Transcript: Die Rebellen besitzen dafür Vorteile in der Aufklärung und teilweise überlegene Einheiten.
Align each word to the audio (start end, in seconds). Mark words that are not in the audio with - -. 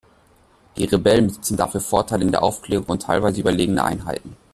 Die 0.77 0.85
Rebellen 0.85 1.27
besitzen 1.27 1.57
dafür 1.57 1.79
Vorteile 1.79 2.25
in 2.25 2.31
der 2.31 2.41
Aufklärung 2.41 2.87
und 2.87 3.03
teilweise 3.03 3.39
überlegene 3.39 3.83
Einheiten. 3.83 4.35